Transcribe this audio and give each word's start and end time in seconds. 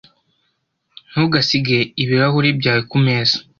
Ntugasige 1.09 1.79
ibirahuri 2.03 2.49
byawe 2.59 2.81
kumeza. 2.91 3.37